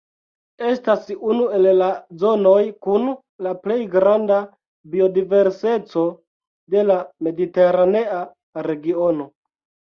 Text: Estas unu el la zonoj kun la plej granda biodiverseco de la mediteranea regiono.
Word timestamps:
Estas 0.67 1.03
unu 1.31 1.43
el 1.57 1.67
la 1.81 1.89
zonoj 2.23 2.61
kun 2.87 3.05
la 3.49 3.53
plej 3.67 3.77
granda 3.97 4.39
biodiverseco 4.95 6.09
de 6.75 6.89
la 6.91 6.99
mediteranea 7.31 8.27
regiono. 8.73 9.33